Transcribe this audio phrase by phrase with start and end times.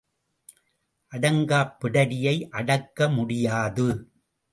[1.11, 3.87] அடங்காப் பிடாரியை அடக்க முடியாது.